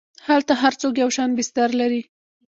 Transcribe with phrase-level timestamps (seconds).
[0.27, 2.01] هلته هر څوک یو شان بستر لري.